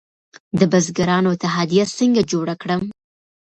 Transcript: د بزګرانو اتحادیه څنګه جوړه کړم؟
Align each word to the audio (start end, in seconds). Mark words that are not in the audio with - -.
د 0.59 0.61
بزګرانو 0.71 1.33
اتحادیه 1.35 1.85
څنګه 1.97 2.21
جوړه 2.31 2.53
کړم؟ 2.61 2.81